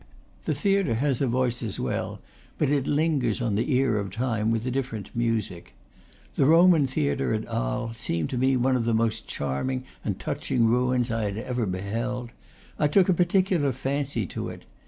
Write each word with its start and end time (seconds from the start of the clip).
The 0.45 0.55
theatre 0.55 0.95
has 0.95 1.21
a 1.21 1.27
voice 1.27 1.61
as 1.61 1.79
well, 1.79 2.21
but 2.57 2.71
it 2.71 2.87
lingers 2.87 3.39
on 3.39 3.53
the 3.53 3.71
ear 3.75 3.99
of 3.99 4.09
time 4.09 4.49
with 4.49 4.65
a 4.65 4.71
different 4.71 5.15
music. 5.15 5.75
The 6.33 6.47
Roman 6.47 6.87
theatre 6.87 7.35
at 7.35 7.47
Arles 7.47 7.97
seemed 7.97 8.31
to 8.31 8.37
me 8.39 8.57
one 8.57 8.75
of 8.75 8.85
the 8.85 8.95
most 8.95 9.27
charm 9.27 9.69
ing 9.69 9.83
and 10.03 10.17
touching 10.17 10.65
ruins 10.65 11.11
I 11.11 11.25
had 11.25 11.37
ever 11.37 11.67
beheld; 11.67 12.31
I 12.79 12.87
took 12.87 13.09
a 13.09 13.13
particular 13.13 13.71
fancy 13.71 14.25
to 14.25 14.49
it. 14.49 14.65